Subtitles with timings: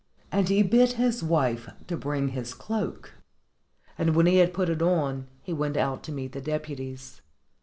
[0.31, 3.13] and he bade his wife to bring his cloak;
[3.99, 7.21] and when he had put it on, he went out to meet the deputies.